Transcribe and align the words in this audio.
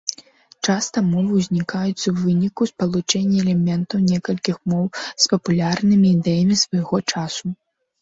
Часта 0.67 1.03
мовы 1.09 1.31
узнікаюць 1.39 2.07
у 2.13 2.13
выніку 2.23 2.69
спалучэння 2.71 3.37
элементаў 3.45 3.99
некалькіх 4.15 4.61
моў 4.75 4.85
з 5.05 5.23
папулярнымі 5.37 6.07
ідэямі 6.17 6.55
свайго 6.67 7.07
часу. 7.11 7.59